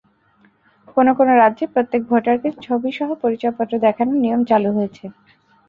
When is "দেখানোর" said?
3.85-4.17